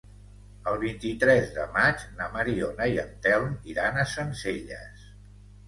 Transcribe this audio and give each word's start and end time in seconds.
El 0.69 0.79
vint-i-tres 0.83 1.51
de 1.57 1.65
maig 1.75 2.07
na 2.21 2.31
Mariona 2.37 2.89
i 2.95 2.99
en 3.05 3.13
Telm 3.29 3.55
iran 3.75 4.03
a 4.07 4.09
Sencelles. 4.17 5.09